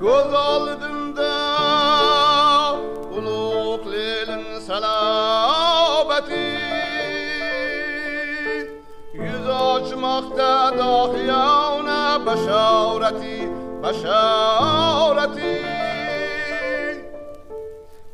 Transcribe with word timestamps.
Göz 0.00 0.34
aldımda 0.34 1.32
ulug' 3.16 3.86
lelin 3.92 4.60
salobati 4.66 6.46
Yuz 9.14 9.48
ochmoqda 9.48 10.78
dohiyona 10.78 12.26
bashorati 12.26 13.36
bashorati 13.82 15.52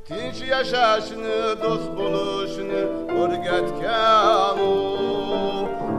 Tinch 0.09 0.40
yashashni 0.54 1.38
do'st 1.62 1.88
bo'lishni 1.98 2.82
o'rgatgan 3.20 4.59
u 4.70 4.73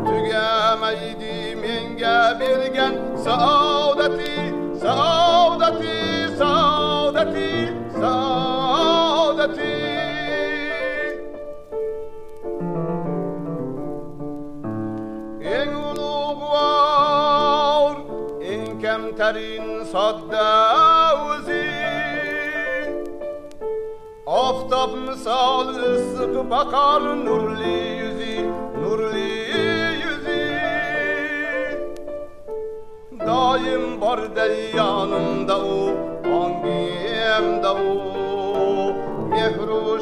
tugamaydi 0.08 1.38
menga 1.62 2.18
bergan 2.40 2.94
saodat 3.26 3.77
Saadeti 7.28 7.74
Saadeti. 8.00 9.76
En 15.42 15.70
ulug 15.90 16.40
var 16.52 17.96
En 18.42 18.80
kemterin 18.80 19.84
sadda 19.92 20.50
uzi 21.30 21.68
Aftab 24.28 24.92
misal 25.08 25.68
ısık 25.70 26.50
bakar 26.50 27.02
nurli 27.26 27.78
yüzü 28.00 28.50
Nurli 28.82 29.30
yüzü. 30.04 30.42
Daim 33.20 34.02
var 34.02 34.20
yanımda 34.76 35.58
o 35.58 36.17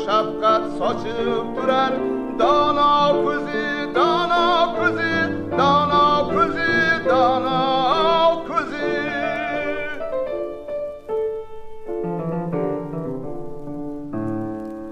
Mehru 0.05 0.31
şefkat 0.31 0.61
saçıp 0.79 1.55
durar 1.57 1.93
Dana 2.39 3.23
kuzi, 3.23 3.95
dana 3.95 4.75
kuzi, 4.75 5.57
dana 5.57 6.23
kuzi, 6.29 7.05
dana 7.09 8.43
kuzi. 8.47 8.91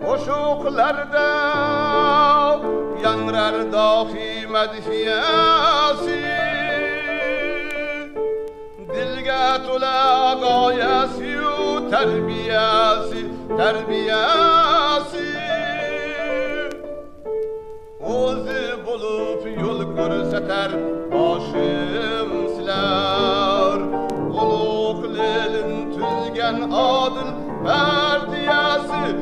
Koşuklarda 0.05 1.30
yanrar 3.03 3.72
dahi 3.73 4.48
medhiyesi. 4.48 6.23
Dilge 8.94 9.64
tula 9.66 10.38
gayesi 10.42 11.33
terbiyesi, 11.92 13.25
terbiyesi 13.58 14.52
yol 19.49 19.95
görseter 19.95 20.72
başım 21.11 22.49
siler. 22.55 23.80
Uluk 24.30 25.17
lelin 25.17 25.91
tüzgen 25.91 26.61
adın 26.72 27.30
berdiyesi 27.66 29.15